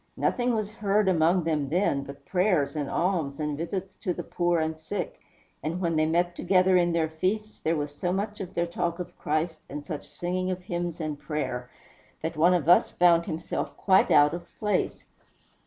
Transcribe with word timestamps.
Nothing 0.17 0.55
was 0.55 0.71
heard 0.73 1.07
among 1.07 1.43
them, 1.43 1.69
then, 1.69 2.01
but 2.03 2.25
prayers, 2.25 2.75
and 2.75 2.89
alms, 2.89 3.39
and 3.39 3.55
visits 3.55 3.93
to 4.01 4.15
the 4.15 4.23
poor 4.23 4.59
and 4.59 4.75
sick; 4.75 5.19
and 5.61 5.79
when 5.79 5.95
they 5.95 6.07
met 6.07 6.35
together 6.35 6.75
in 6.75 6.91
their 6.91 7.07
feasts, 7.07 7.59
there 7.59 7.75
was 7.75 7.93
so 7.93 8.11
much 8.11 8.39
of 8.39 8.55
their 8.55 8.65
talk 8.65 8.97
of 8.97 9.15
Christ, 9.19 9.61
and 9.69 9.85
such 9.85 10.09
singing 10.09 10.49
of 10.49 10.63
hymns 10.63 10.99
and 10.99 11.19
prayer, 11.19 11.69
that 12.23 12.35
one 12.35 12.55
of 12.55 12.67
us 12.67 12.89
found 12.91 13.27
himself 13.27 13.77
quite 13.77 14.09
out 14.09 14.33
of 14.33 14.47
place." 14.57 15.05